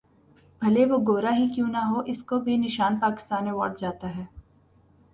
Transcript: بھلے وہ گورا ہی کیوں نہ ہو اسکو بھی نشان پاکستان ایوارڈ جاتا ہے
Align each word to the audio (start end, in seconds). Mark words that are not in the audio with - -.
بھلے 0.61 0.85
وہ 0.85 0.97
گورا 1.07 1.33
ہی 1.35 1.45
کیوں 1.55 1.67
نہ 1.71 1.81
ہو 1.89 1.99
اسکو 2.11 2.39
بھی 2.45 2.57
نشان 2.57 2.99
پاکستان 3.01 3.47
ایوارڈ 3.47 3.79
جاتا 3.79 4.15
ہے 4.15 4.25